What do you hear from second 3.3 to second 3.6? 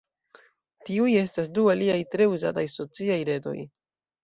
retoj.